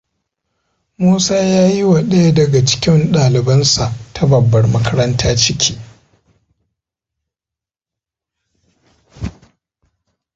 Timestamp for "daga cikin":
2.33-3.11